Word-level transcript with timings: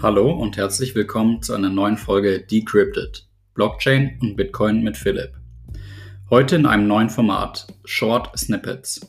Hallo 0.00 0.30
und 0.30 0.56
herzlich 0.56 0.94
willkommen 0.94 1.42
zu 1.42 1.54
einer 1.54 1.70
neuen 1.70 1.96
Folge 1.96 2.38
Decrypted, 2.38 3.26
Blockchain 3.54 4.16
und 4.22 4.36
Bitcoin 4.36 4.84
mit 4.84 4.96
Philipp. 4.96 5.32
Heute 6.30 6.54
in 6.54 6.66
einem 6.66 6.86
neuen 6.86 7.10
Format, 7.10 7.66
Short 7.84 8.30
Snippets. 8.38 9.00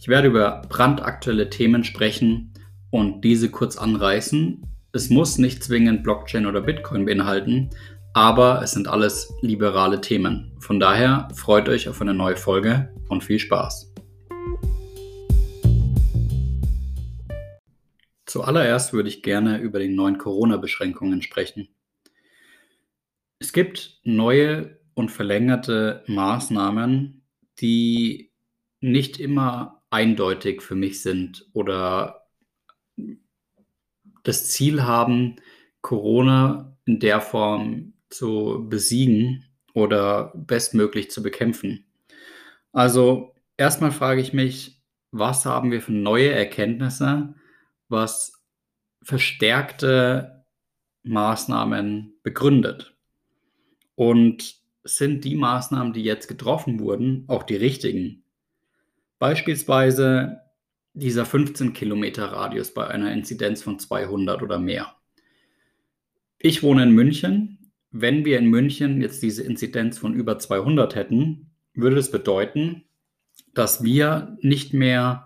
Ich 0.00 0.08
werde 0.08 0.26
über 0.26 0.62
brandaktuelle 0.68 1.48
Themen 1.48 1.84
sprechen 1.84 2.52
und 2.90 3.20
diese 3.20 3.50
kurz 3.50 3.76
anreißen. 3.76 4.66
Es 4.90 5.10
muss 5.10 5.38
nicht 5.38 5.62
zwingend 5.62 6.02
Blockchain 6.02 6.46
oder 6.46 6.60
Bitcoin 6.60 7.04
beinhalten, 7.04 7.70
aber 8.12 8.62
es 8.64 8.72
sind 8.72 8.88
alles 8.88 9.32
liberale 9.42 10.00
Themen. 10.00 10.50
Von 10.58 10.80
daher 10.80 11.28
freut 11.36 11.68
euch 11.68 11.88
auf 11.88 12.00
eine 12.00 12.14
neue 12.14 12.36
Folge 12.36 12.92
und 13.08 13.22
viel 13.22 13.38
Spaß. 13.38 13.94
Zuallererst 18.36 18.92
würde 18.92 19.08
ich 19.08 19.22
gerne 19.22 19.56
über 19.60 19.78
die 19.78 19.88
neuen 19.88 20.18
Corona-Beschränkungen 20.18 21.22
sprechen. 21.22 21.68
Es 23.38 23.54
gibt 23.54 23.98
neue 24.04 24.78
und 24.92 25.10
verlängerte 25.10 26.04
Maßnahmen, 26.06 27.22
die 27.60 28.30
nicht 28.82 29.20
immer 29.20 29.82
eindeutig 29.88 30.60
für 30.60 30.74
mich 30.74 31.00
sind 31.00 31.48
oder 31.54 32.26
das 34.22 34.50
Ziel 34.50 34.82
haben, 34.82 35.36
Corona 35.80 36.76
in 36.84 37.00
der 37.00 37.22
Form 37.22 37.94
zu 38.10 38.66
besiegen 38.68 39.46
oder 39.72 40.34
bestmöglich 40.36 41.10
zu 41.10 41.22
bekämpfen. 41.22 41.86
Also 42.72 43.34
erstmal 43.56 43.92
frage 43.92 44.20
ich 44.20 44.34
mich, 44.34 44.82
was 45.10 45.46
haben 45.46 45.70
wir 45.70 45.80
für 45.80 45.92
neue 45.92 46.32
Erkenntnisse, 46.32 47.34
was 47.88 48.32
verstärkte 49.02 50.44
Maßnahmen 51.04 52.18
begründet. 52.22 52.96
Und 53.94 54.56
sind 54.84 55.24
die 55.24 55.36
Maßnahmen, 55.36 55.92
die 55.92 56.02
jetzt 56.02 56.28
getroffen 56.28 56.80
wurden, 56.80 57.24
auch 57.28 57.42
die 57.42 57.56
richtigen? 57.56 58.24
Beispielsweise 59.18 60.40
dieser 60.92 61.24
15 61.24 61.72
Kilometer 61.72 62.26
Radius 62.26 62.72
bei 62.72 62.86
einer 62.86 63.12
Inzidenz 63.12 63.62
von 63.62 63.78
200 63.78 64.42
oder 64.42 64.58
mehr. 64.58 64.94
Ich 66.38 66.62
wohne 66.62 66.84
in 66.84 66.92
München. 66.92 67.72
Wenn 67.90 68.24
wir 68.24 68.38
in 68.38 68.46
München 68.46 69.00
jetzt 69.00 69.22
diese 69.22 69.42
Inzidenz 69.42 69.98
von 69.98 70.14
über 70.14 70.38
200 70.38 70.94
hätten, 70.94 71.50
würde 71.74 71.98
es 71.98 72.10
bedeuten, 72.10 72.84
dass 73.54 73.82
wir 73.82 74.36
nicht 74.40 74.74
mehr 74.74 75.25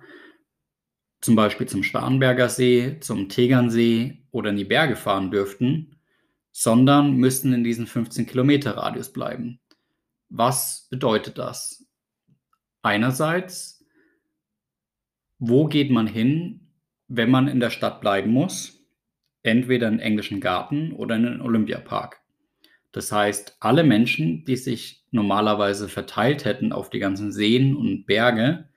zum 1.21 1.37
Beispiel 1.37 1.69
zum 1.69 1.83
Starnberger 1.83 2.49
See, 2.49 2.99
zum 3.01 3.29
Tegernsee 3.29 4.23
oder 4.31 4.51
in 4.51 4.57
die 4.57 4.65
Berge 4.65 4.97
fahren 4.97 5.31
dürften, 5.31 5.97
sondern 6.53 7.15
müssten 7.15 7.53
in 7.53 7.65
diesem 7.65 7.87
15 7.87 8.27
Kilometer 8.27 8.77
Radius 8.77 9.13
bleiben. 9.13 9.61
Was 10.29 10.87
bedeutet 10.91 11.39
das? 11.39 11.87
Einerseits, 12.83 13.85
wo 15.39 15.67
geht 15.67 15.91
man 15.91 16.07
hin, 16.07 16.69
wenn 17.09 17.31
man 17.31 17.49
in 17.49 17.61
der 17.61 17.71
Stadt 17.71 18.01
bleiben 18.01 18.31
muss? 18.31 18.79
Entweder 19.43 19.89
in 19.89 19.95
den 19.95 20.01
englischen 20.01 20.41
Garten 20.41 20.93
oder 20.93 21.17
in 21.17 21.25
den 21.25 21.41
Olympiapark. 21.41 22.21
Das 22.93 23.13
heißt, 23.13 23.57
alle 23.61 23.85
Menschen, 23.85 24.45
die 24.45 24.57
sich 24.57 25.05
normalerweise 25.11 25.89
verteilt 25.89 26.45
hätten 26.45 26.73
auf 26.73 26.91
die 26.91 26.99
ganzen 26.99 27.33
Seen 27.33 27.77
und 27.77 28.07
Berge, 28.07 28.70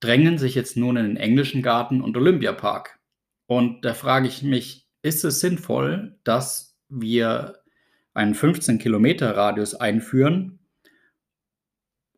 drängen 0.00 0.38
sich 0.38 0.54
jetzt 0.54 0.76
nun 0.76 0.96
in 0.96 1.06
den 1.06 1.16
englischen 1.16 1.62
Garten 1.62 2.00
und 2.00 2.16
Olympiapark. 2.16 2.98
Und 3.46 3.84
da 3.84 3.94
frage 3.94 4.28
ich 4.28 4.42
mich, 4.42 4.86
ist 5.02 5.24
es 5.24 5.40
sinnvoll, 5.40 6.18
dass 6.24 6.76
wir 6.88 7.58
einen 8.14 8.34
15 8.34 8.78
Kilometer 8.78 9.36
Radius 9.36 9.74
einführen 9.74 10.58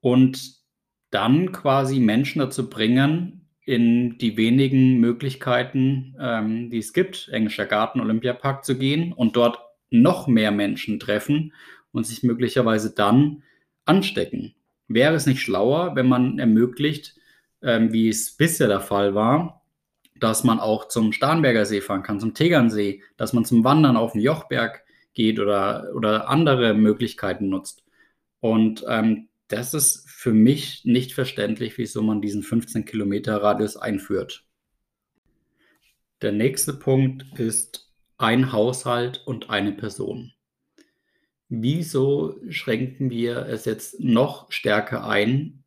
und 0.01 0.63
dann 1.11 1.53
quasi 1.53 2.01
Menschen 2.01 2.41
dazu 2.41 2.71
bringen, 2.71 3.43
in 3.65 4.19
die 4.19 4.37
wenigen 4.37 4.99
Möglichkeiten, 4.99 6.17
ähm, 6.19 6.71
die 6.71 6.79
es 6.79 6.93
gibt, 6.93 7.29
englischer 7.31 7.67
Garten, 7.67 8.01
Olympiapark 8.01 8.65
zu 8.65 8.77
gehen 8.77 9.13
und 9.13 9.37
dort 9.37 9.59
noch 9.91 10.27
mehr 10.27 10.51
Menschen 10.51 10.99
treffen 10.99 11.53
und 11.93 12.07
sich 12.07 12.23
möglicherweise 12.23 12.93
dann 12.95 13.43
anstecken. 13.85 14.55
Wäre 14.89 15.15
es 15.15 15.27
nicht 15.27 15.43
schlauer, 15.43 15.95
wenn 15.95 16.09
man 16.09 16.39
ermöglicht, 16.39 17.15
ähm, 17.63 17.93
wie 17.93 18.09
es 18.09 18.37
bisher 18.37 18.69
der 18.69 18.81
Fall 18.81 19.15
war, 19.15 19.63
dass 20.17 20.45
man 20.45 20.61
auch 20.61 20.89
zum 20.89 21.13
Starnberger 21.13 21.67
See 21.67 21.81
fahren 21.81 22.03
kann, 22.03 22.21
zum 22.21 22.35
Tegernsee, 22.35 23.03
dass 23.17 23.33
man 23.33 23.45
zum 23.45 23.65
Wandern 23.65 23.97
auf 23.97 24.13
den 24.13 24.21
Jochberg 24.21 24.85
geht 25.15 25.41
oder, 25.41 25.91
oder 25.95 26.29
andere 26.29 26.75
Möglichkeiten 26.75 27.49
nutzt. 27.49 27.85
Und 28.41 28.85
ähm, 28.89 29.29
das 29.49 29.75
ist 29.75 30.09
für 30.09 30.33
mich 30.33 30.85
nicht 30.85 31.13
verständlich, 31.13 31.77
wieso 31.77 32.03
man 32.03 32.23
diesen 32.23 32.43
15 32.43 32.85
Kilometer 32.85 33.43
Radius 33.43 33.77
einführt. 33.77 34.47
Der 36.23 36.33
nächste 36.33 36.73
Punkt 36.73 37.39
ist 37.39 37.93
ein 38.17 38.53
Haushalt 38.53 39.23
und 39.27 39.51
eine 39.51 39.73
Person. 39.73 40.33
Wieso 41.49 42.41
schränken 42.49 43.11
wir 43.11 43.47
es 43.47 43.65
jetzt 43.65 44.01
noch 44.01 44.51
stärker 44.51 45.07
ein, 45.07 45.62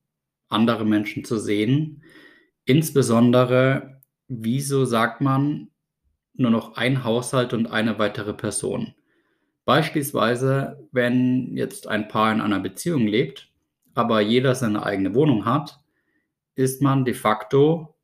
andere 0.55 0.85
Menschen 0.85 1.25
zu 1.25 1.38
sehen. 1.38 2.01
Insbesondere, 2.66 4.01
wieso 4.27 4.85
sagt 4.85 5.21
man 5.21 5.67
nur 6.33 6.49
noch 6.49 6.75
ein 6.75 7.03
Haushalt 7.03 7.53
und 7.53 7.67
eine 7.67 7.99
weitere 7.99 8.33
Person? 8.33 8.95
Beispielsweise, 9.66 10.88
wenn 10.91 11.55
jetzt 11.57 11.88
ein 11.88 12.07
Paar 12.07 12.31
in 12.31 12.41
einer 12.41 12.59
Beziehung 12.59 13.07
lebt, 13.07 13.51
aber 13.93 14.21
jeder 14.21 14.55
seine 14.55 14.83
eigene 14.83 15.13
Wohnung 15.13 15.45
hat, 15.45 15.79
ist 16.55 16.81
man 16.81 17.03
de 17.05 17.13
facto 17.13 17.95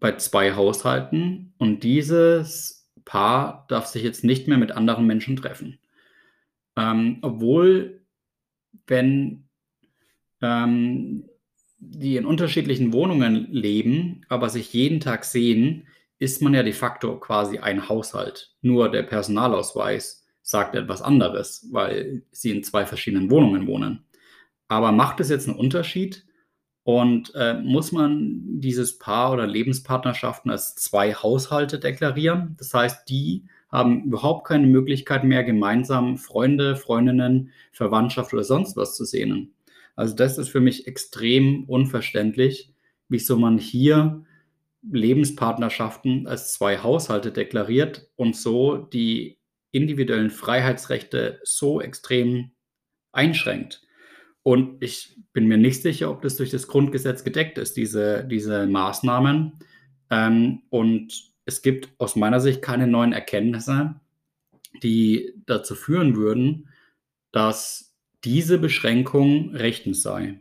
bei 0.00 0.16
zwei 0.16 0.54
Haushalten 0.54 1.54
und 1.58 1.82
dieses 1.82 2.90
Paar 3.04 3.66
darf 3.68 3.86
sich 3.86 4.02
jetzt 4.02 4.24
nicht 4.24 4.48
mehr 4.48 4.58
mit 4.58 4.72
anderen 4.72 5.06
Menschen 5.06 5.36
treffen. 5.36 5.78
Ähm, 6.76 7.18
obwohl, 7.22 8.02
wenn 8.86 9.48
ähm, 10.40 11.28
die 11.78 12.16
in 12.16 12.26
unterschiedlichen 12.26 12.92
Wohnungen 12.92 13.48
leben, 13.50 14.22
aber 14.28 14.48
sich 14.48 14.72
jeden 14.72 15.00
Tag 15.00 15.24
sehen, 15.24 15.86
ist 16.18 16.42
man 16.42 16.54
ja 16.54 16.62
de 16.62 16.72
facto 16.72 17.18
quasi 17.18 17.58
ein 17.58 17.88
Haushalt. 17.88 18.54
Nur 18.60 18.90
der 18.90 19.04
Personalausweis 19.04 20.26
sagt 20.42 20.74
etwas 20.74 21.02
anderes, 21.02 21.68
weil 21.70 22.22
sie 22.32 22.50
in 22.50 22.64
zwei 22.64 22.86
verschiedenen 22.86 23.30
Wohnungen 23.30 23.66
wohnen. 23.66 24.04
Aber 24.66 24.92
macht 24.92 25.20
es 25.20 25.30
jetzt 25.30 25.48
einen 25.48 25.58
Unterschied? 25.58 26.24
Und 26.82 27.34
äh, 27.34 27.60
muss 27.60 27.92
man 27.92 28.60
dieses 28.60 28.98
Paar 28.98 29.32
oder 29.32 29.46
Lebenspartnerschaften 29.46 30.50
als 30.50 30.74
zwei 30.74 31.12
Haushalte 31.12 31.78
deklarieren? 31.78 32.56
Das 32.58 32.72
heißt, 32.72 33.08
die 33.10 33.44
haben 33.70 34.04
überhaupt 34.04 34.46
keine 34.46 34.66
Möglichkeit 34.66 35.22
mehr, 35.24 35.44
gemeinsam 35.44 36.16
Freunde, 36.16 36.76
Freundinnen, 36.76 37.50
Verwandtschaft 37.72 38.32
oder 38.32 38.44
sonst 38.44 38.76
was 38.76 38.96
zu 38.96 39.04
sehen. 39.04 39.52
Also 39.98 40.14
das 40.14 40.38
ist 40.38 40.48
für 40.50 40.60
mich 40.60 40.86
extrem 40.86 41.64
unverständlich, 41.64 42.72
wieso 43.08 43.36
man 43.36 43.58
hier 43.58 44.24
Lebenspartnerschaften 44.88 46.28
als 46.28 46.52
zwei 46.52 46.78
Haushalte 46.78 47.32
deklariert 47.32 48.08
und 48.14 48.36
so 48.36 48.76
die 48.76 49.40
individuellen 49.72 50.30
Freiheitsrechte 50.30 51.40
so 51.42 51.80
extrem 51.80 52.52
einschränkt. 53.10 53.82
Und 54.44 54.80
ich 54.84 55.16
bin 55.32 55.48
mir 55.48 55.58
nicht 55.58 55.82
sicher, 55.82 56.12
ob 56.12 56.22
das 56.22 56.36
durch 56.36 56.50
das 56.50 56.68
Grundgesetz 56.68 57.24
gedeckt 57.24 57.58
ist, 57.58 57.76
diese, 57.76 58.24
diese 58.24 58.68
Maßnahmen. 58.68 59.58
Ähm, 60.10 60.62
und 60.70 61.32
es 61.44 61.60
gibt 61.60 61.88
aus 61.98 62.14
meiner 62.14 62.38
Sicht 62.38 62.62
keine 62.62 62.86
neuen 62.86 63.12
Erkenntnisse, 63.12 63.96
die 64.80 65.34
dazu 65.44 65.74
führen 65.74 66.14
würden, 66.14 66.68
dass 67.32 67.87
diese 68.24 68.58
Beschränkung 68.58 69.54
rechtens 69.54 70.02
sei. 70.02 70.40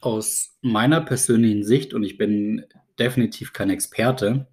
Aus 0.00 0.58
meiner 0.62 1.00
persönlichen 1.00 1.64
Sicht, 1.64 1.94
und 1.94 2.02
ich 2.04 2.16
bin 2.16 2.64
definitiv 2.98 3.52
kein 3.52 3.70
Experte, 3.70 4.46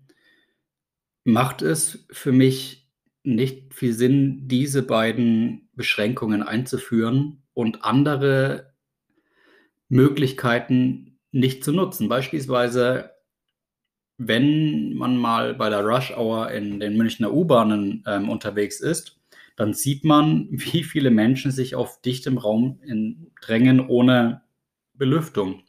macht 1.24 1.62
es 1.62 2.06
für 2.12 2.32
mich 2.32 2.90
nicht 3.24 3.74
viel 3.74 3.94
Sinn, 3.94 4.48
diese 4.48 4.84
beiden 4.84 5.70
Beschränkungen 5.74 6.44
einzuführen 6.44 7.44
und 7.54 7.84
andere 7.84 8.74
Möglichkeiten 9.90 11.20
nicht 11.32 11.64
zu 11.64 11.72
nutzen. 11.72 12.10
Beispielsweise, 12.10 13.12
wenn 14.18 14.94
man 14.94 15.18
mal 15.18 15.54
bei 15.54 15.70
der 15.70 15.86
Rush 15.86 16.12
Hour 16.12 16.52
in 16.52 16.80
den 16.80 16.98
Münchner 16.98 17.34
U-Bahnen 17.34 18.04
ähm, 18.08 18.30
unterwegs 18.30 18.80
ist 18.80 19.17
dann 19.58 19.74
sieht 19.74 20.06
man, 20.06 20.48
wie 20.52 20.84
viele 20.84 21.12
Menschen 21.12 21.52
sich 21.52 21.76
auf 21.76 22.00
dichtem 22.02 22.38
Raum 22.38 22.80
in, 22.84 23.32
drängen 23.42 23.86
ohne 23.86 24.44
Belüftung. 24.94 25.64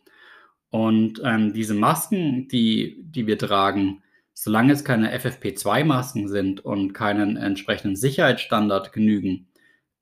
Und 0.70 1.20
ähm, 1.24 1.54
diese 1.54 1.74
Masken, 1.74 2.46
die, 2.48 3.02
die 3.02 3.26
wir 3.26 3.38
tragen, 3.38 4.02
solange 4.34 4.74
es 4.74 4.84
keine 4.84 5.18
FFP2-Masken 5.18 6.28
sind 6.28 6.60
und 6.60 6.92
keinen 6.92 7.36
entsprechenden 7.38 7.96
Sicherheitsstandard 7.96 8.92
genügen, 8.92 9.48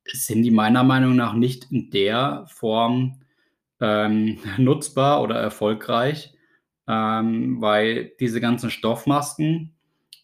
sind 0.05 0.43
die 0.43 0.50
meiner 0.50 0.82
Meinung 0.82 1.15
nach 1.15 1.35
nicht 1.35 1.71
in 1.71 1.91
der 1.91 2.44
Form 2.49 3.21
ähm, 3.81 4.39
nutzbar 4.59 5.23
oder 5.23 5.37
erfolgreich, 5.37 6.35
ähm, 6.89 7.61
weil 7.61 8.12
diese 8.19 8.41
ganzen 8.41 8.71
Stoffmasken 8.71 9.75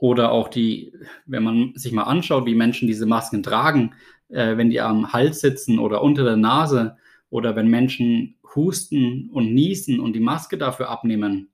oder 0.03 0.33
auch 0.33 0.49
die, 0.49 0.93
wenn 1.27 1.45
man 1.45 1.75
sich 1.77 1.93
mal 1.93 2.03
anschaut, 2.03 2.45
wie 2.45 2.57
Menschen 2.57 2.89
diese 2.89 3.07
Masken 3.07 3.45
tragen, 3.45 3.95
äh, 4.31 4.57
wenn 4.57 4.69
die 4.69 4.81
am 4.81 5.13
Hals 5.13 5.41
sitzen 5.41 5.79
oder 5.79 6.03
unter 6.03 6.25
der 6.25 6.37
Nase 6.37 6.97
oder 7.31 7.55
wenn 7.55 7.69
Menschen 7.69 8.35
husten 8.57 9.31
und 9.31 9.55
niesen 9.55 10.01
und 10.01 10.15
die 10.15 10.21
Maske 10.21 10.59
dafür 10.59 10.89
abnehmen, 10.89 11.51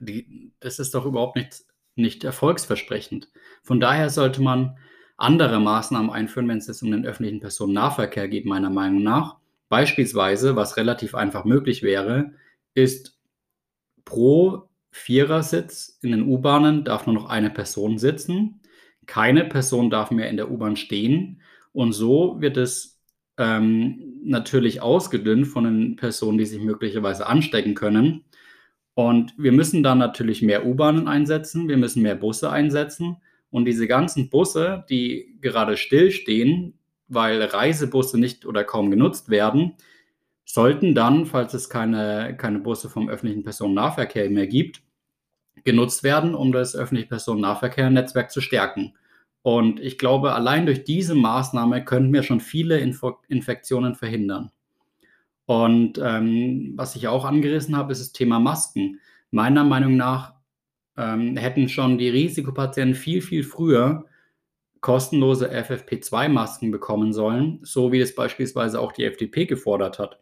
die, 0.00 0.50
das 0.58 0.80
ist 0.80 0.96
doch 0.96 1.06
überhaupt 1.06 1.36
nicht 1.36 1.62
nicht 1.94 2.24
erfolgsversprechend. 2.24 3.30
Von 3.62 3.78
daher 3.78 4.10
sollte 4.10 4.42
man 4.42 4.76
andere 5.16 5.60
Maßnahmen 5.60 6.10
einführen, 6.10 6.48
wenn 6.48 6.58
es 6.58 6.82
um 6.82 6.90
den 6.90 7.06
öffentlichen 7.06 7.38
Personennahverkehr 7.38 8.26
geht, 8.26 8.46
meiner 8.46 8.70
Meinung 8.70 9.04
nach. 9.04 9.36
Beispielsweise, 9.68 10.56
was 10.56 10.76
relativ 10.76 11.14
einfach 11.14 11.44
möglich 11.44 11.84
wäre, 11.84 12.32
ist 12.74 13.16
pro 14.04 14.69
Vierersitz 14.90 15.98
in 16.02 16.10
den 16.10 16.22
U-Bahnen 16.22 16.84
darf 16.84 17.06
nur 17.06 17.14
noch 17.14 17.28
eine 17.28 17.50
Person 17.50 17.98
sitzen. 17.98 18.60
Keine 19.06 19.44
Person 19.44 19.90
darf 19.90 20.10
mehr 20.10 20.28
in 20.28 20.36
der 20.36 20.50
U-Bahn 20.50 20.76
stehen. 20.76 21.40
Und 21.72 21.92
so 21.92 22.40
wird 22.40 22.56
es 22.56 23.00
ähm, 23.38 24.20
natürlich 24.22 24.82
ausgedünnt 24.82 25.46
von 25.46 25.64
den 25.64 25.96
Personen, 25.96 26.38
die 26.38 26.46
sich 26.46 26.60
möglicherweise 26.60 27.26
anstecken 27.26 27.74
können. 27.74 28.24
Und 28.94 29.32
wir 29.38 29.52
müssen 29.52 29.82
dann 29.82 29.98
natürlich 29.98 30.42
mehr 30.42 30.66
U-Bahnen 30.66 31.08
einsetzen, 31.08 31.68
wir 31.68 31.76
müssen 31.76 32.02
mehr 32.02 32.16
Busse 32.16 32.50
einsetzen. 32.50 33.16
Und 33.50 33.64
diese 33.64 33.86
ganzen 33.86 34.30
Busse, 34.30 34.84
die 34.90 35.36
gerade 35.40 35.76
stillstehen, 35.76 36.74
weil 37.08 37.42
Reisebusse 37.42 38.18
nicht 38.18 38.46
oder 38.46 38.62
kaum 38.62 38.90
genutzt 38.90 39.30
werden, 39.30 39.74
sollten 40.52 40.94
dann, 40.94 41.26
falls 41.26 41.54
es 41.54 41.68
keine, 41.68 42.36
keine 42.36 42.58
Busse 42.58 42.88
vom 42.88 43.08
öffentlichen 43.08 43.44
Personennahverkehr 43.44 44.28
mehr 44.30 44.48
gibt, 44.48 44.82
genutzt 45.64 46.02
werden, 46.02 46.34
um 46.34 46.50
das 46.50 46.74
öffentliche 46.74 47.08
Personennahverkehrnetzwerk 47.08 48.30
zu 48.30 48.40
stärken. 48.40 48.94
Und 49.42 49.80
ich 49.80 49.96
glaube, 49.96 50.32
allein 50.32 50.66
durch 50.66 50.84
diese 50.84 51.14
Maßnahme 51.14 51.84
könnten 51.84 52.12
wir 52.12 52.22
schon 52.22 52.40
viele 52.40 52.78
Info 52.78 53.18
Infektionen 53.28 53.94
verhindern. 53.94 54.50
Und 55.46 55.98
ähm, 56.02 56.74
was 56.76 56.96
ich 56.96 57.08
auch 57.08 57.24
angerissen 57.24 57.76
habe, 57.76 57.92
ist 57.92 58.00
das 58.00 58.12
Thema 58.12 58.38
Masken. 58.38 59.00
Meiner 59.30 59.64
Meinung 59.64 59.96
nach 59.96 60.34
ähm, 60.96 61.36
hätten 61.36 61.68
schon 61.68 61.96
die 61.96 62.08
Risikopatienten 62.08 62.94
viel, 62.94 63.22
viel 63.22 63.44
früher 63.44 64.04
kostenlose 64.80 65.50
FFP2-Masken 65.50 66.70
bekommen 66.70 67.12
sollen, 67.12 67.60
so 67.62 67.92
wie 67.92 68.00
es 68.00 68.14
beispielsweise 68.14 68.80
auch 68.80 68.92
die 68.92 69.04
FDP 69.04 69.46
gefordert 69.46 69.98
hat. 69.98 70.18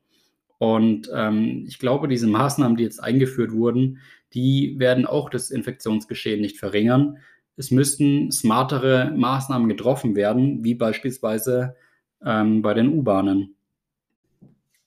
Und 0.59 1.11
ähm, 1.15 1.65
ich 1.67 1.79
glaube, 1.79 2.09
diese 2.09 2.27
Maßnahmen, 2.27 2.77
die 2.77 2.85
jetzt 2.85 3.03
eingeführt 3.03 3.53
wurden, 3.53 4.01
die 4.35 4.75
werden 4.79 5.07
auch 5.07 5.31
das 5.31 5.51
Infektionsgeschehen 5.51 6.41
nicht 6.41 6.59
verringern. 6.59 7.19
Es 7.57 7.71
müssten 7.71 8.31
smartere 8.31 9.13
Maßnahmen 9.17 9.69
getroffen 9.69 10.15
werden, 10.17 10.65
wie 10.65 10.75
beispielsweise 10.75 11.77
ähm, 12.25 12.63
bei 12.63 12.75
den 12.75 12.89
U-Bahnen. 12.89 13.55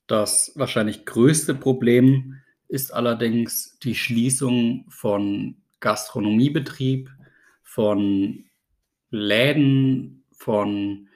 Das 0.07 0.51
wahrscheinlich 0.56 1.06
größte 1.06 1.56
Problem 1.56 2.35
ist 2.67 2.94
allerdings 2.94 3.77
die 3.79 3.95
Schließung 3.95 4.85
von 4.89 5.57
Gastronomiebetrieb, 5.79 7.09
von 7.63 8.45
Läden, 9.09 10.24
von 10.31 11.09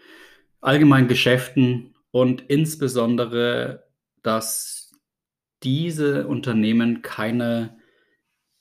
allgemeinen 0.61 1.07
Geschäften 1.07 1.93
und 2.11 2.43
insbesondere, 2.47 3.84
dass 4.25 4.91
diese 5.63 6.27
Unternehmen 6.27 7.01
keine, 7.01 7.77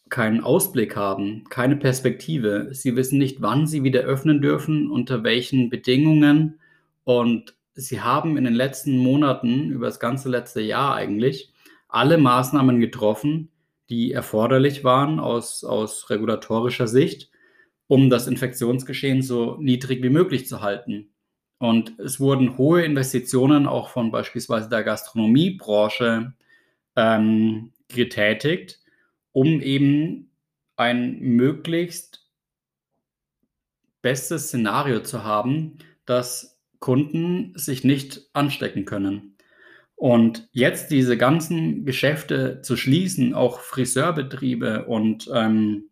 keinen 0.08 0.42
Ausblick 0.42 0.96
haben, 0.96 1.44
keine 1.50 1.76
Perspektive. 1.76 2.68
Sie 2.72 2.96
wissen 2.96 3.18
nicht, 3.18 3.42
wann 3.42 3.66
sie 3.66 3.82
wieder 3.82 4.00
öffnen 4.00 4.40
dürfen, 4.40 4.90
unter 4.90 5.24
welchen 5.24 5.70
Bedingungen. 5.70 6.60
Und 7.04 7.54
Sie 7.76 8.00
haben 8.00 8.36
in 8.36 8.44
den 8.44 8.54
letzten 8.54 8.96
Monaten, 8.98 9.70
über 9.70 9.86
das 9.86 9.98
ganze 9.98 10.28
letzte 10.28 10.60
Jahr 10.60 10.94
eigentlich, 10.94 11.52
alle 11.88 12.18
Maßnahmen 12.18 12.78
getroffen, 12.78 13.50
die 13.90 14.12
erforderlich 14.12 14.84
waren 14.84 15.18
aus, 15.18 15.64
aus 15.64 16.08
regulatorischer 16.08 16.86
Sicht, 16.86 17.30
um 17.88 18.10
das 18.10 18.28
Infektionsgeschehen 18.28 19.22
so 19.22 19.56
niedrig 19.60 20.02
wie 20.02 20.10
möglich 20.10 20.46
zu 20.46 20.60
halten. 20.62 21.13
Und 21.64 21.98
es 21.98 22.20
wurden 22.20 22.58
hohe 22.58 22.82
Investitionen 22.82 23.66
auch 23.66 23.88
von 23.88 24.10
beispielsweise 24.10 24.68
der 24.68 24.84
Gastronomiebranche 24.84 26.34
ähm, 26.94 27.72
getätigt, 27.88 28.80
um 29.32 29.62
eben 29.62 30.30
ein 30.76 31.20
möglichst 31.20 32.28
bestes 34.02 34.48
Szenario 34.48 35.00
zu 35.00 35.24
haben, 35.24 35.78
dass 36.04 36.60
Kunden 36.80 37.54
sich 37.56 37.82
nicht 37.82 38.28
anstecken 38.34 38.84
können. 38.84 39.38
Und 39.96 40.50
jetzt 40.52 40.90
diese 40.90 41.16
ganzen 41.16 41.86
Geschäfte 41.86 42.60
zu 42.60 42.76
schließen, 42.76 43.32
auch 43.32 43.60
Friseurbetriebe 43.60 44.84
und 44.84 45.30
ähm, 45.32 45.88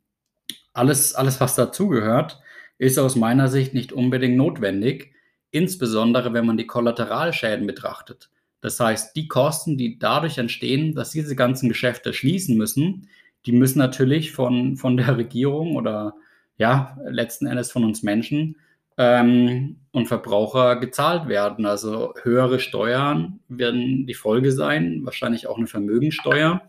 alles, 0.74 1.14
alles, 1.14 1.40
was 1.40 1.54
dazugehört, 1.54 2.42
ist 2.76 2.98
aus 2.98 3.16
meiner 3.16 3.48
Sicht 3.48 3.72
nicht 3.72 3.94
unbedingt 3.94 4.36
notwendig, 4.36 5.11
insbesondere 5.52 6.32
wenn 6.32 6.46
man 6.46 6.56
die 6.56 6.66
Kollateralschäden 6.66 7.66
betrachtet. 7.66 8.31
Das 8.60 8.78
heißt, 8.81 9.14
die 9.16 9.28
Kosten, 9.28 9.76
die 9.76 9.99
dadurch 9.99 10.38
entstehen, 10.38 10.94
dass 10.94 11.10
diese 11.10 11.37
ganzen 11.37 11.69
Geschäfte 11.69 12.12
schließen 12.12 12.56
müssen, 12.56 13.08
die 13.46 13.52
müssen 13.52 13.78
natürlich 13.78 14.32
von, 14.32 14.76
von 14.76 14.96
der 14.96 15.16
Regierung 15.16 15.76
oder 15.76 16.14
ja, 16.56 16.96
letzten 17.08 17.46
Endes 17.46 17.72
von 17.72 17.84
uns 17.84 18.02
Menschen 18.02 18.56
ähm, 18.96 19.81
und 19.90 20.06
Verbraucher 20.06 20.76
gezahlt 20.76 21.28
werden. 21.28 21.66
Also 21.66 22.14
höhere 22.22 22.60
Steuern 22.60 23.40
werden 23.48 24.06
die 24.06 24.14
Folge 24.14 24.52
sein, 24.52 25.00
wahrscheinlich 25.05 25.46
auch 25.46 25.58
eine 25.58 25.66
Vermögensteuer. 25.66 26.62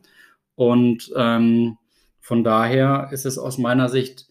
Und 0.56 1.12
ähm, 1.16 1.78
von 2.20 2.44
daher 2.44 3.10
ist 3.12 3.26
es 3.26 3.38
aus 3.38 3.58
meiner 3.58 3.90
Sicht 3.90 4.28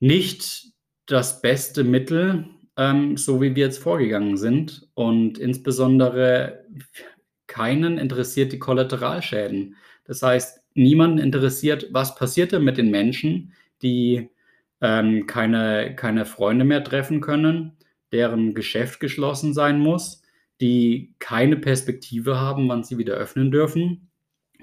nicht 0.00 0.72
das 1.06 1.42
beste 1.42 1.84
Mittel, 1.84 2.46
ähm, 2.76 3.16
so 3.16 3.40
wie 3.40 3.54
wir 3.54 3.66
jetzt 3.66 3.78
vorgegangen 3.78 4.36
sind. 4.36 4.88
Und 4.94 5.38
insbesondere 5.38 6.64
keinen 7.46 7.98
interessiert 7.98 8.52
die 8.52 8.58
Kollateralschäden. 8.58 9.76
Das 10.04 10.22
heißt, 10.22 10.60
niemanden 10.74 11.18
interessiert, 11.18 11.88
was 11.92 12.14
passiert 12.14 12.52
denn 12.52 12.64
mit 12.64 12.78
den 12.78 12.90
Menschen, 12.90 13.52
die 13.82 14.30
ähm, 14.80 15.26
keine, 15.26 15.94
keine 15.96 16.24
Freunde 16.24 16.64
mehr 16.64 16.82
treffen 16.82 17.20
können, 17.20 17.76
deren 18.10 18.54
Geschäft 18.54 19.00
geschlossen 19.00 19.54
sein 19.54 19.78
muss, 19.78 20.22
die 20.60 21.14
keine 21.18 21.56
Perspektive 21.56 22.38
haben, 22.38 22.68
wann 22.68 22.84
sie 22.84 22.98
wieder 22.98 23.14
öffnen 23.14 23.50
dürfen. 23.50 24.10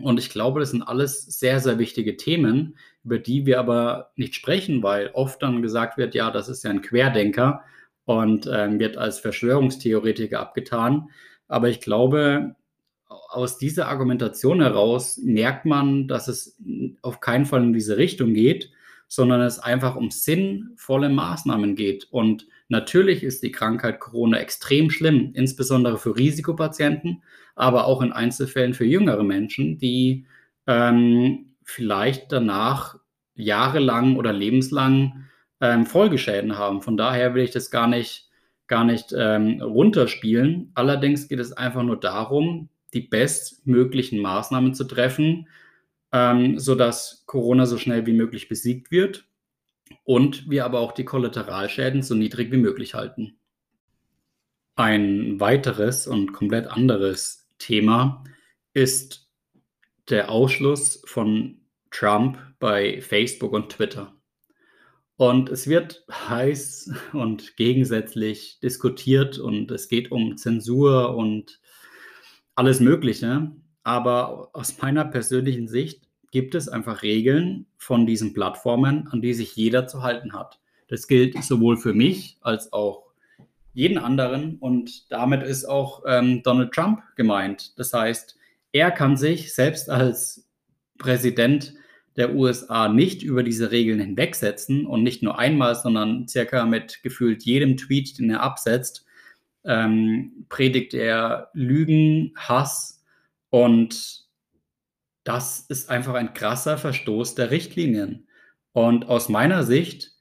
Und 0.01 0.17
ich 0.17 0.29
glaube, 0.29 0.59
das 0.59 0.71
sind 0.71 0.81
alles 0.81 1.23
sehr, 1.23 1.59
sehr 1.59 1.77
wichtige 1.77 2.15
Themen, 2.15 2.77
über 3.03 3.19
die 3.19 3.45
wir 3.45 3.59
aber 3.59 4.11
nicht 4.15 4.33
sprechen, 4.35 4.81
weil 4.81 5.09
oft 5.13 5.41
dann 5.41 5.61
gesagt 5.61 5.97
wird, 5.97 6.15
ja, 6.15 6.31
das 6.31 6.47
ist 6.47 6.63
ja 6.63 6.69
ein 6.69 6.81
Querdenker 6.81 7.63
und 8.09 8.49
ähm, 8.51 8.79
wird 8.79 8.97
als 8.97 9.19
Verschwörungstheoretiker 9.19 10.39
abgetan. 10.39 11.11
Aber 11.47 11.69
ich 11.69 11.79
glaube, 11.79 12.55
aus 13.07 13.59
dieser 13.59 13.87
Argumentation 13.87 14.61
heraus 14.63 15.19
merkt 15.23 15.67
man, 15.67 16.07
dass 16.07 16.27
es 16.27 16.57
auf 17.03 17.19
keinen 17.19 17.45
Fall 17.45 17.61
in 17.61 17.71
diese 17.71 17.97
Richtung 17.97 18.33
geht, 18.33 18.71
sondern 19.07 19.41
es 19.41 19.59
einfach 19.59 19.95
um 19.95 20.09
sinnvolle 20.09 21.09
Maßnahmen 21.09 21.75
geht. 21.75 22.07
Und 22.09 22.47
natürlich 22.67 23.23
ist 23.23 23.43
die 23.43 23.51
Krankheit 23.51 23.99
Corona 23.99 24.39
extrem 24.39 24.89
schlimm, 24.89 25.29
insbesondere 25.35 25.99
für 25.99 26.17
Risikopatienten, 26.17 27.21
aber 27.55 27.85
auch 27.85 28.01
in 28.01 28.11
Einzelfällen 28.11 28.73
für 28.73 28.85
jüngere 28.85 29.23
Menschen, 29.23 29.77
die 29.77 30.25
ähm, 30.65 31.53
vielleicht 31.63 32.31
danach 32.31 32.95
jahrelang 33.35 34.15
oder 34.15 34.33
lebenslang 34.33 35.28
ähm, 35.61 35.85
Folgeschäden 35.85 36.57
haben. 36.57 36.81
Von 36.81 36.97
daher 36.97 37.33
will 37.33 37.43
ich 37.43 37.51
das 37.51 37.71
gar 37.71 37.87
nicht, 37.87 38.29
gar 38.67 38.83
nicht 38.83 39.13
ähm, 39.15 39.61
runterspielen. 39.61 40.71
Allerdings 40.73 41.27
geht 41.27 41.39
es 41.39 41.53
einfach 41.53 41.83
nur 41.83 41.99
darum, 41.99 42.69
die 42.93 43.01
bestmöglichen 43.01 44.21
Maßnahmen 44.21 44.73
zu 44.73 44.83
treffen, 44.85 45.47
ähm, 46.11 46.57
sodass 46.59 47.23
Corona 47.25 47.65
so 47.65 47.77
schnell 47.77 48.05
wie 48.05 48.13
möglich 48.13 48.49
besiegt 48.49 48.91
wird 48.91 49.25
und 50.03 50.49
wir 50.49 50.65
aber 50.65 50.79
auch 50.79 50.91
die 50.91 51.05
Kollateralschäden 51.05 52.01
so 52.01 52.15
niedrig 52.15 52.51
wie 52.51 52.57
möglich 52.57 52.93
halten. 52.93 53.37
Ein 54.75 55.39
weiteres 55.39 56.07
und 56.07 56.31
komplett 56.31 56.67
anderes 56.67 57.49
Thema 57.57 58.23
ist 58.73 59.29
der 60.09 60.31
Ausschluss 60.31 61.01
von 61.05 61.59
Trump 61.91 62.37
bei 62.59 63.01
Facebook 63.01 63.53
und 63.53 63.69
Twitter. 63.69 64.18
Und 65.19 65.49
es 65.49 65.67
wird 65.67 66.05
heiß 66.09 66.93
und 67.11 67.57
gegensätzlich 67.57 68.57
diskutiert 68.63 69.37
und 69.37 69.69
es 69.69 69.89
geht 69.89 70.13
um 70.13 70.37
Zensur 70.37 71.13
und 71.13 71.59
alles 72.55 72.79
Mögliche. 72.79 73.51
Aber 73.83 74.49
aus 74.53 74.81
meiner 74.81 75.03
persönlichen 75.03 75.67
Sicht 75.67 76.07
gibt 76.31 76.55
es 76.55 76.69
einfach 76.69 77.03
Regeln 77.03 77.65
von 77.75 78.05
diesen 78.05 78.33
Plattformen, 78.33 79.09
an 79.09 79.21
die 79.21 79.33
sich 79.33 79.57
jeder 79.57 79.87
zu 79.87 80.03
halten 80.03 80.31
hat. 80.31 80.61
Das 80.87 81.05
gilt 81.05 81.43
sowohl 81.43 81.75
für 81.75 81.93
mich 81.93 82.37
als 82.39 82.71
auch 82.71 83.03
jeden 83.73 83.97
anderen 83.97 84.55
und 84.59 85.11
damit 85.11 85.43
ist 85.43 85.65
auch 85.65 86.01
ähm, 86.07 86.43
Donald 86.43 86.71
Trump 86.71 87.01
gemeint. 87.17 87.77
Das 87.77 87.91
heißt, 87.91 88.37
er 88.71 88.89
kann 88.89 89.17
sich 89.17 89.53
selbst 89.53 89.89
als 89.89 90.47
Präsident 90.97 91.73
der 92.19 92.35
USA 92.35 92.89
nicht 92.89 93.23
über 93.23 93.41
diese 93.41 93.71
Regeln 93.71 93.99
hinwegsetzen 93.99 94.85
und 94.85 95.03
nicht 95.03 95.23
nur 95.23 95.39
einmal, 95.39 95.73
sondern 95.75 96.27
circa 96.27 96.65
mit 96.65 97.01
gefühlt 97.01 97.43
jedem 97.43 97.77
Tweet, 97.77 98.19
den 98.19 98.29
er 98.29 98.43
absetzt, 98.43 99.05
ähm, 99.63 100.45
predigt 100.49 100.93
er 100.93 101.49
Lügen, 101.53 102.33
Hass 102.35 103.03
und 103.49 104.27
das 105.23 105.59
ist 105.61 105.89
einfach 105.89 106.15
ein 106.15 106.33
krasser 106.33 106.77
Verstoß 106.77 107.35
der 107.35 107.51
Richtlinien. 107.51 108.27
Und 108.71 109.07
aus 109.09 109.29
meiner 109.29 109.63
Sicht 109.63 110.13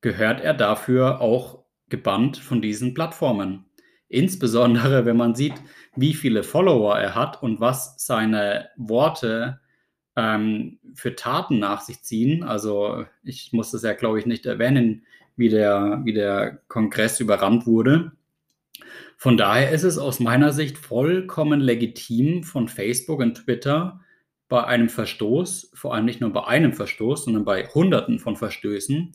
gehört 0.00 0.40
er 0.40 0.54
dafür 0.54 1.20
auch 1.20 1.64
gebannt 1.88 2.36
von 2.36 2.62
diesen 2.62 2.94
Plattformen. 2.94 3.66
Insbesondere, 4.08 5.04
wenn 5.04 5.16
man 5.16 5.34
sieht, 5.34 5.54
wie 5.96 6.14
viele 6.14 6.42
Follower 6.42 6.98
er 6.98 7.14
hat 7.14 7.42
und 7.42 7.60
was 7.60 7.94
seine 7.98 8.68
Worte 8.76 9.61
ähm, 10.16 10.78
für 10.94 11.14
Taten 11.14 11.58
nach 11.58 11.80
sich 11.80 12.02
ziehen. 12.02 12.42
Also 12.42 13.04
ich 13.22 13.52
muss 13.52 13.70
das 13.70 13.82
ja, 13.82 13.92
glaube 13.94 14.18
ich, 14.18 14.26
nicht 14.26 14.46
erwähnen, 14.46 15.04
wie 15.36 15.48
der, 15.48 16.02
wie 16.04 16.12
der 16.12 16.60
Kongress 16.68 17.20
überrannt 17.20 17.66
wurde. 17.66 18.12
Von 19.16 19.36
daher 19.36 19.70
ist 19.70 19.84
es 19.84 19.98
aus 19.98 20.20
meiner 20.20 20.52
Sicht 20.52 20.76
vollkommen 20.76 21.60
legitim 21.60 22.42
von 22.42 22.68
Facebook 22.68 23.20
und 23.20 23.36
Twitter 23.36 24.00
bei 24.48 24.64
einem 24.64 24.88
Verstoß, 24.88 25.70
vor 25.74 25.94
allem 25.94 26.04
nicht 26.04 26.20
nur 26.20 26.30
bei 26.30 26.44
einem 26.44 26.72
Verstoß, 26.72 27.24
sondern 27.24 27.44
bei 27.44 27.66
Hunderten 27.68 28.18
von 28.18 28.36
Verstößen, 28.36 29.12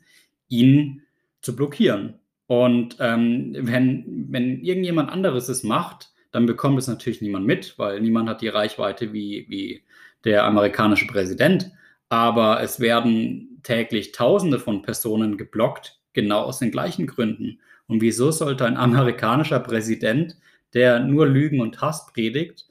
ihn 0.48 1.04
zu 1.42 1.56
blockieren. 1.56 2.16
Und 2.48 2.98
ähm, 3.00 3.56
wenn, 3.60 4.27
wenn 4.30 4.62
irgendjemand 4.63 5.12
anderes 5.12 5.50
es 5.50 5.63
macht, 5.63 6.13
dann 6.32 6.46
bekommt 6.46 6.80
es 6.80 6.88
natürlich 6.88 7.22
niemand 7.22 7.46
mit, 7.46 7.77
weil 7.77 8.00
niemand 8.00 8.30
hat 8.30 8.42
die 8.42 8.48
Reichweite 8.48 9.13
wie, 9.13 9.46
wie 9.50 9.84
der 10.26 10.46
amerikanische 10.46 11.08
Präsident. 11.08 11.72
Aber 12.10 12.62
es 12.62 12.80
werden 12.80 13.60
täglich 13.64 14.14
Tausende 14.14 14.60
von 14.60 14.82
Personen 14.82 15.38
geblockt, 15.38 16.00
genau 16.14 16.42
aus 16.42 16.60
den 16.60 16.72
gleichen 16.72 17.08
Gründen. 17.08 17.60
Und 17.88 18.02
wieso 18.02 18.32
sollte 18.32 18.66
ein 18.66 18.78
amerikanischer 18.78 19.60
Präsident, 19.60 20.38
der 20.74 21.00
nur 21.00 21.28
Lügen 21.28 21.62
und 21.62 21.82
Hass 21.82 22.06
predigt, 22.08 22.66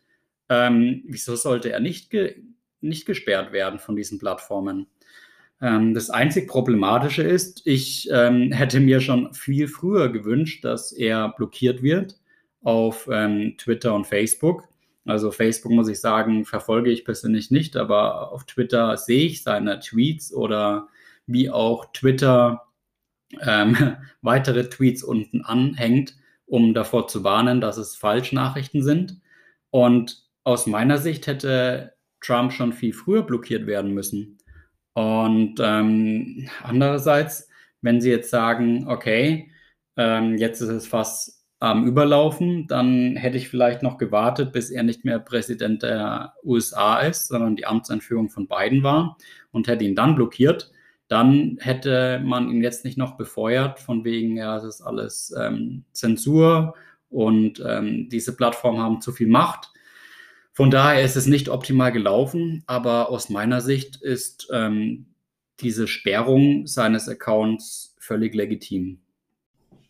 ähm, 0.48 1.02
wieso 1.06 1.36
sollte 1.36 1.72
er 1.72 1.80
nicht, 1.80 2.10
ge 2.10 2.36
nicht 2.80 3.06
gesperrt 3.06 3.52
werden 3.52 3.78
von 3.78 3.96
diesen 3.96 4.18
Plattformen? 4.18 4.86
Ähm, 5.60 5.94
das 5.94 6.10
einzig 6.10 6.48
Problematische 6.48 7.22
ist, 7.22 7.66
ich 7.66 8.08
ähm, 8.12 8.52
hätte 8.52 8.80
mir 8.80 9.00
schon 9.00 9.32
viel 9.34 9.68
früher 9.68 10.10
gewünscht, 10.10 10.64
dass 10.64 10.92
er 10.92 11.30
blockiert 11.30 11.82
wird 11.82 12.16
auf 12.62 13.08
ähm, 13.10 13.54
Twitter 13.58 13.94
und 13.94 14.06
Facebook. 14.06 14.68
Also 15.06 15.30
Facebook 15.30 15.72
muss 15.72 15.88
ich 15.88 16.00
sagen, 16.00 16.44
verfolge 16.44 16.90
ich 16.90 17.04
persönlich 17.04 17.50
nicht, 17.50 17.76
aber 17.76 18.32
auf 18.32 18.44
Twitter 18.44 18.96
sehe 18.96 19.26
ich 19.26 19.42
seine 19.42 19.78
Tweets 19.80 20.34
oder 20.34 20.88
wie 21.26 21.50
auch 21.50 21.86
Twitter 21.92 22.66
ähm, 23.40 23.96
weitere 24.22 24.68
Tweets 24.68 25.02
unten 25.02 25.42
anhängt, 25.42 26.16
um 26.46 26.74
davor 26.74 27.08
zu 27.08 27.24
warnen, 27.24 27.60
dass 27.60 27.76
es 27.76 27.96
Falschnachrichten 27.96 28.82
sind. 28.82 29.20
Und 29.70 30.24
aus 30.44 30.66
meiner 30.66 30.98
Sicht 30.98 31.26
hätte 31.26 31.94
Trump 32.20 32.52
schon 32.52 32.72
viel 32.72 32.92
früher 32.92 33.22
blockiert 33.22 33.66
werden 33.66 33.92
müssen. 33.92 34.38
Und 34.94 35.56
ähm, 35.60 36.48
andererseits, 36.62 37.48
wenn 37.82 38.00
Sie 38.00 38.10
jetzt 38.10 38.30
sagen, 38.30 38.88
okay, 38.88 39.52
ähm, 39.96 40.36
jetzt 40.38 40.60
ist 40.60 40.68
es 40.68 40.86
fast 40.86 41.35
am 41.58 41.86
Überlaufen, 41.86 42.66
dann 42.66 43.16
hätte 43.16 43.38
ich 43.38 43.48
vielleicht 43.48 43.82
noch 43.82 43.96
gewartet, 43.96 44.52
bis 44.52 44.70
er 44.70 44.82
nicht 44.82 45.04
mehr 45.04 45.18
Präsident 45.18 45.82
der 45.82 46.34
USA 46.44 46.98
ist, 46.98 47.28
sondern 47.28 47.56
die 47.56 47.66
Amtseinführung 47.66 48.28
von 48.28 48.46
Biden 48.46 48.82
war 48.82 49.16
und 49.52 49.66
hätte 49.68 49.84
ihn 49.84 49.94
dann 49.94 50.14
blockiert. 50.16 50.70
Dann 51.08 51.56
hätte 51.60 52.20
man 52.24 52.50
ihn 52.50 52.62
jetzt 52.62 52.84
nicht 52.84 52.98
noch 52.98 53.16
befeuert, 53.16 53.80
von 53.80 54.04
wegen, 54.04 54.36
ja, 54.36 54.56
das 54.56 54.64
ist 54.64 54.80
alles 54.82 55.34
ähm, 55.38 55.84
Zensur 55.92 56.74
und 57.08 57.62
ähm, 57.66 58.08
diese 58.10 58.36
Plattformen 58.36 58.80
haben 58.80 59.00
zu 59.00 59.12
viel 59.12 59.28
Macht. 59.28 59.72
Von 60.52 60.70
daher 60.70 61.04
ist 61.04 61.16
es 61.16 61.26
nicht 61.26 61.48
optimal 61.48 61.92
gelaufen, 61.92 62.64
aber 62.66 63.10
aus 63.10 63.30
meiner 63.30 63.60
Sicht 63.60 63.96
ist 63.96 64.48
ähm, 64.52 65.06
diese 65.60 65.86
Sperrung 65.86 66.66
seines 66.66 67.08
Accounts 67.08 67.94
völlig 67.98 68.34
legitim. 68.34 69.00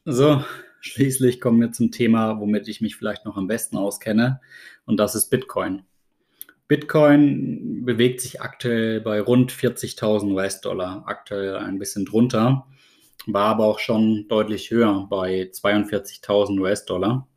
So, 0.04 0.44
schließlich 0.80 1.40
kommen 1.40 1.60
wir 1.60 1.72
zum 1.72 1.90
Thema, 1.90 2.40
womit 2.40 2.68
ich 2.68 2.80
mich 2.80 2.96
vielleicht 2.96 3.24
noch 3.24 3.36
am 3.36 3.46
besten 3.46 3.76
auskenne, 3.76 4.40
und 4.84 4.98
das 4.98 5.14
ist 5.14 5.30
Bitcoin. 5.30 5.82
Bitcoin 6.68 7.84
bewegt 7.84 8.20
sich 8.20 8.40
aktuell 8.40 9.00
bei 9.00 9.20
rund 9.20 9.52
40.000 9.52 10.32
US-Dollar, 10.32 11.04
aktuell 11.06 11.56
ein 11.56 11.78
bisschen 11.78 12.04
drunter, 12.04 12.66
war 13.26 13.46
aber 13.46 13.66
auch 13.66 13.78
schon 13.78 14.26
deutlich 14.28 14.70
höher 14.70 15.06
bei 15.08 15.50
42.000 15.52 16.60
US-Dollar. 16.60 17.28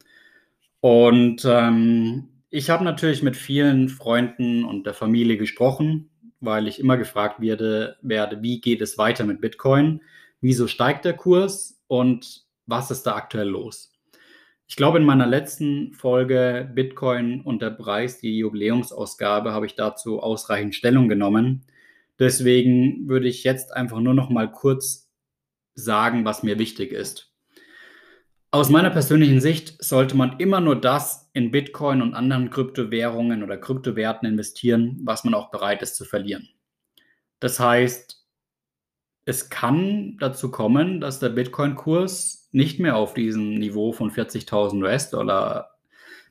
Und 0.81 1.45
ähm, 1.45 2.29
ich 2.49 2.69
habe 2.69 2.83
natürlich 2.83 3.21
mit 3.21 3.35
vielen 3.35 3.89
Freunden 3.89 4.63
und 4.63 4.85
der 4.85 4.93
Familie 4.93 5.37
gesprochen, 5.37 6.09
weil 6.39 6.67
ich 6.67 6.79
immer 6.79 6.97
gefragt 6.97 7.39
werde, 7.39 7.97
werde, 8.01 8.41
wie 8.41 8.61
geht 8.61 8.81
es 8.81 8.97
weiter 8.97 9.25
mit 9.25 9.41
Bitcoin? 9.41 10.01
Wieso 10.41 10.67
steigt 10.67 11.05
der 11.05 11.13
Kurs 11.13 11.79
und 11.87 12.45
was 12.69 12.91
ist 12.91 13.03
da 13.03 13.15
aktuell 13.15 13.47
los? 13.47 13.93
Ich 14.67 14.75
glaube, 14.75 14.99
in 14.99 15.03
meiner 15.03 15.25
letzten 15.25 15.93
Folge 15.93 16.69
Bitcoin 16.73 17.41
und 17.41 17.61
der 17.61 17.71
Preis, 17.71 18.19
die 18.19 18.37
Jubiläumsausgabe, 18.37 19.51
habe 19.51 19.65
ich 19.65 19.75
dazu 19.75 20.21
ausreichend 20.21 20.75
Stellung 20.75 21.09
genommen. 21.09 21.65
Deswegen 22.19 23.07
würde 23.07 23.27
ich 23.27 23.43
jetzt 23.43 23.75
einfach 23.75 23.99
nur 23.99 24.13
noch 24.13 24.29
mal 24.29 24.51
kurz 24.51 25.09
sagen, 25.73 26.23
was 26.23 26.43
mir 26.43 26.59
wichtig 26.59 26.91
ist. 26.91 27.33
Aus 28.51 28.69
meiner 28.69 28.89
persönlichen 28.89 29.41
Sicht 29.41 29.83
sollte 29.83 30.17
man 30.17 30.39
immer 30.39 30.59
nur 30.59 30.79
das 30.79 31.29
in 31.33 31.51
Bitcoin 31.51 32.01
und 32.01 32.13
anderen 32.13 32.49
Kryptowährungen 32.49 33.43
oder 33.43 33.57
Kryptowerten 33.57 34.27
investieren, 34.27 34.99
was 35.03 35.23
man 35.23 35.33
auch 35.33 35.51
bereit 35.51 35.81
ist 35.81 35.95
zu 35.95 36.03
verlieren. 36.03 36.49
Das 37.39 37.59
heißt, 37.59 38.25
es 39.25 39.49
kann 39.49 40.17
dazu 40.19 40.49
kommen, 40.49 40.99
dass 40.99 41.19
der 41.19 41.29
Bitcoin-Kurs 41.29 42.38
nicht 42.51 42.79
mehr 42.79 42.95
auf 42.95 43.13
diesem 43.13 43.55
Niveau 43.55 43.91
von 43.91 44.11
40.000 44.11 44.83
US-Dollar 44.83 45.79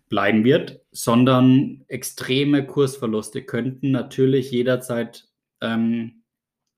bleiben 0.08 0.44
wird, 0.44 0.80
sondern 0.90 1.84
extreme 1.88 2.66
Kursverluste 2.66 3.42
könnten 3.42 3.90
natürlich 3.90 4.50
jederzeit 4.50 5.28
ähm, 5.60 6.22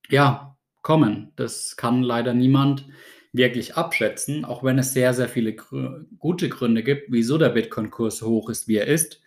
ja, 0.09 0.57
kommen. 0.83 1.33
Das 1.37 1.77
kann 1.77 2.03
leider 2.03 2.35
niemand 2.35 2.87
wirklich 3.33 3.77
abschätzen, 3.77 4.45
auch 4.45 4.65
wenn 4.65 4.79
es 4.79 4.93
sehr, 4.93 5.15
sehr 5.15 5.29
viele 5.29 5.55
gr 5.55 6.05
gute 6.19 6.49
Gründe 6.49 6.83
gibt, 6.83 7.13
wieso 7.13 7.39
der 7.39 7.51
Bitcoin-Kurs 7.51 8.19
so 8.19 8.27
hoch 8.27 8.51
ist, 8.51 8.67
wie 8.67 8.77
er 8.77 8.87
ist, 8.87 9.21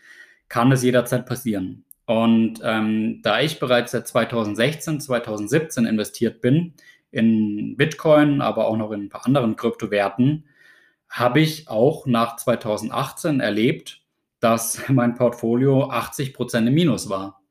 kann 0.49 0.71
es 0.71 0.83
jederzeit 0.83 1.25
passieren. 1.25 1.85
Und 2.05 2.59
ähm, 2.63 3.21
da 3.23 3.39
ich 3.39 3.59
bereits 3.59 3.93
seit 3.93 4.07
2016, 4.07 4.99
2017 4.99 5.85
investiert 5.85 6.41
bin 6.41 6.73
in 7.13 7.77
Bitcoin, 7.77 8.41
aber 8.41 8.67
auch 8.67 8.75
noch 8.75 8.91
in 8.91 9.03
ein 9.03 9.09
paar 9.09 9.25
anderen 9.25 9.55
Kryptowerten, 9.55 10.45
habe 11.07 11.41
ich 11.41 11.69
auch 11.69 12.07
nach 12.07 12.37
2018 12.37 13.39
erlebt, 13.39 14.01
dass 14.39 14.81
mein 14.89 15.15
Portfolio 15.15 15.89
80 15.89 16.33
Prozent 16.33 16.67
im 16.67 16.73
Minus 16.73 17.09
war. 17.09 17.41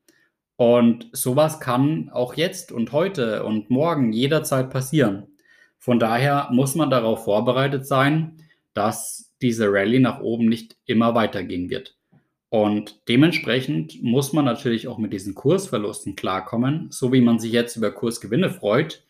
Und 0.57 1.09
sowas 1.13 1.59
kann 1.59 2.09
auch 2.13 2.35
jetzt 2.35 2.71
und 2.71 2.91
heute 2.91 3.43
und 3.43 3.69
morgen 3.69 4.13
jederzeit 4.13 4.69
passieren. 4.69 5.27
Von 5.79 5.99
daher 5.99 6.49
muss 6.51 6.75
man 6.75 6.89
darauf 6.89 7.23
vorbereitet 7.23 7.87
sein, 7.87 8.37
dass 8.73 9.33
diese 9.41 9.71
Rallye 9.71 9.99
nach 9.99 10.19
oben 10.19 10.45
nicht 10.45 10.77
immer 10.85 11.15
weitergehen 11.15 11.69
wird. 11.69 11.95
Und 12.49 13.09
dementsprechend 13.09 14.03
muss 14.03 14.31
man 14.31 14.45
natürlich 14.45 14.87
auch 14.87 14.99
mit 14.99 15.11
diesen 15.11 15.33
Kursverlusten 15.33 16.15
klarkommen. 16.15 16.87
So 16.91 17.11
wie 17.11 17.21
man 17.21 17.39
sich 17.39 17.51
jetzt 17.51 17.75
über 17.75 17.91
Kursgewinne 17.91 18.51
freut, 18.51 19.03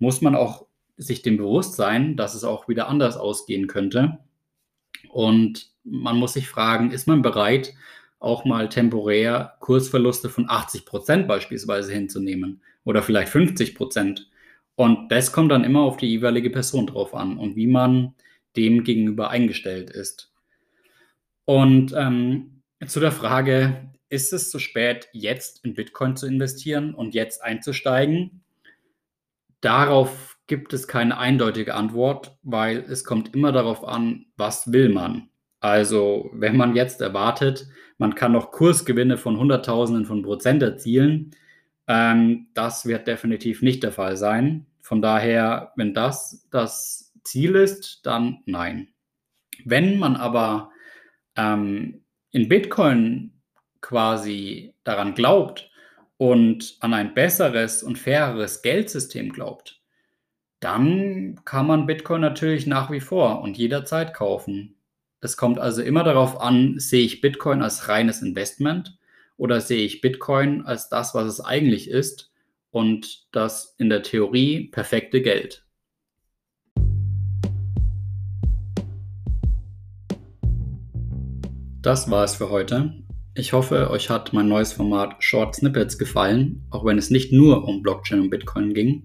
muss 0.00 0.20
man 0.20 0.34
auch 0.34 0.66
sich 0.96 1.22
dem 1.22 1.36
bewusst 1.36 1.76
sein, 1.76 2.16
dass 2.16 2.34
es 2.34 2.42
auch 2.42 2.68
wieder 2.68 2.88
anders 2.88 3.16
ausgehen 3.16 3.68
könnte. 3.68 4.18
Und 5.08 5.70
man 5.84 6.16
muss 6.16 6.34
sich 6.34 6.48
fragen, 6.48 6.90
ist 6.90 7.06
man 7.06 7.22
bereit, 7.22 7.72
auch 8.18 8.44
mal 8.44 8.68
temporär 8.68 9.54
Kursverluste 9.60 10.28
von 10.28 10.50
80 10.50 10.84
Prozent 10.84 11.28
beispielsweise 11.28 11.92
hinzunehmen 11.92 12.60
oder 12.84 13.02
vielleicht 13.02 13.30
50 13.30 13.74
Prozent? 13.74 14.30
Und 14.74 15.10
das 15.10 15.32
kommt 15.32 15.52
dann 15.52 15.64
immer 15.64 15.80
auf 15.80 15.96
die 15.96 16.08
jeweilige 16.08 16.50
Person 16.50 16.86
drauf 16.86 17.14
an 17.14 17.38
und 17.38 17.56
wie 17.56 17.66
man 17.66 18.14
dem 18.56 18.84
gegenüber 18.84 19.30
eingestellt 19.30 19.90
ist. 19.90 20.32
Und 21.44 21.94
ähm, 21.96 22.62
zu 22.86 23.00
der 23.00 23.12
Frage, 23.12 23.90
ist 24.08 24.32
es 24.32 24.50
zu 24.50 24.58
spät, 24.58 25.08
jetzt 25.12 25.64
in 25.64 25.74
Bitcoin 25.74 26.16
zu 26.16 26.26
investieren 26.26 26.94
und 26.94 27.14
jetzt 27.14 27.42
einzusteigen? 27.42 28.39
Darauf 29.60 30.38
gibt 30.46 30.72
es 30.72 30.88
keine 30.88 31.18
eindeutige 31.18 31.74
Antwort, 31.74 32.36
weil 32.42 32.78
es 32.78 33.04
kommt 33.04 33.34
immer 33.34 33.52
darauf 33.52 33.86
an, 33.86 34.26
was 34.36 34.72
will 34.72 34.88
man. 34.88 35.28
Also 35.60 36.30
wenn 36.32 36.56
man 36.56 36.74
jetzt 36.74 37.00
erwartet, 37.00 37.68
man 37.98 38.14
kann 38.14 38.32
noch 38.32 38.50
Kursgewinne 38.50 39.18
von 39.18 39.38
Hunderttausenden 39.38 40.06
von 40.06 40.22
Prozent 40.22 40.62
erzielen, 40.62 41.36
ähm, 41.86 42.48
das 42.54 42.86
wird 42.86 43.06
definitiv 43.06 43.62
nicht 43.62 43.82
der 43.82 43.92
Fall 43.92 44.16
sein. 44.16 44.66
Von 44.80 45.02
daher, 45.02 45.72
wenn 45.76 45.92
das 45.92 46.48
das 46.50 47.12
Ziel 47.22 47.54
ist, 47.56 48.06
dann 48.06 48.42
nein. 48.46 48.88
Wenn 49.64 49.98
man 49.98 50.16
aber 50.16 50.70
ähm, 51.36 52.02
in 52.30 52.48
Bitcoin 52.48 53.40
quasi 53.80 54.74
daran 54.84 55.14
glaubt 55.14 55.69
und 56.20 56.76
an 56.80 56.92
ein 56.92 57.14
besseres 57.14 57.82
und 57.82 57.98
faireres 57.98 58.60
Geldsystem 58.60 59.32
glaubt, 59.32 59.80
dann 60.60 61.40
kann 61.46 61.66
man 61.66 61.86
Bitcoin 61.86 62.20
natürlich 62.20 62.66
nach 62.66 62.90
wie 62.90 63.00
vor 63.00 63.40
und 63.40 63.56
jederzeit 63.56 64.12
kaufen. 64.12 64.76
Es 65.22 65.38
kommt 65.38 65.58
also 65.58 65.80
immer 65.80 66.04
darauf 66.04 66.38
an, 66.38 66.78
sehe 66.78 67.06
ich 67.06 67.22
Bitcoin 67.22 67.62
als 67.62 67.88
reines 67.88 68.20
Investment 68.20 68.98
oder 69.38 69.62
sehe 69.62 69.82
ich 69.82 70.02
Bitcoin 70.02 70.60
als 70.66 70.90
das, 70.90 71.14
was 71.14 71.24
es 71.24 71.40
eigentlich 71.40 71.88
ist 71.88 72.30
und 72.70 73.24
das 73.32 73.74
in 73.78 73.88
der 73.88 74.02
Theorie 74.02 74.68
perfekte 74.68 75.22
Geld. 75.22 75.64
Das 81.80 82.10
war 82.10 82.24
es 82.24 82.34
für 82.34 82.50
heute. 82.50 83.00
Ich 83.34 83.52
hoffe, 83.52 83.90
euch 83.90 84.10
hat 84.10 84.32
mein 84.32 84.48
neues 84.48 84.72
Format 84.72 85.22
Short 85.22 85.54
Snippets 85.54 85.98
gefallen, 85.98 86.66
auch 86.70 86.84
wenn 86.84 86.98
es 86.98 87.10
nicht 87.10 87.32
nur 87.32 87.64
um 87.64 87.80
Blockchain 87.80 88.20
und 88.20 88.30
Bitcoin 88.30 88.74
ging. 88.74 89.04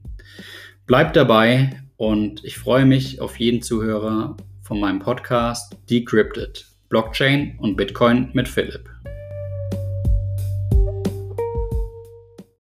Bleibt 0.88 1.16
dabei 1.16 1.80
und 1.96 2.44
ich 2.44 2.58
freue 2.58 2.86
mich 2.86 3.22
auf 3.22 3.40
jeden 3.40 3.62
Zuhörer 3.62 4.36
von 4.64 4.80
meinem 4.80 5.00
Podcast 5.00 5.78
Decrypted 5.92 6.66
Blockchain 6.90 7.56
und 7.60 7.78
Bitcoin 7.78 8.32
mit 8.34 8.48
Philipp. 8.48 8.95